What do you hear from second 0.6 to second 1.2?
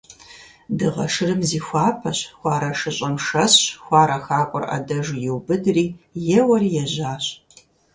Дыгъэ